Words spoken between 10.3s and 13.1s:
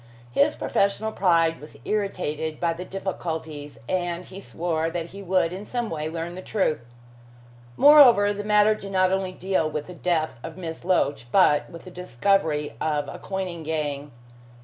of Miss Loach, but with the discovery of